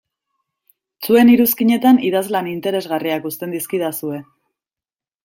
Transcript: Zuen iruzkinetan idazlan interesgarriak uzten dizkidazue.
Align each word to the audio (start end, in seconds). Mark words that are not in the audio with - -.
Zuen 1.07 1.29
iruzkinetan 1.33 2.01
idazlan 2.09 2.49
interesgarriak 2.53 3.29
uzten 3.33 3.55
dizkidazue. 3.59 4.19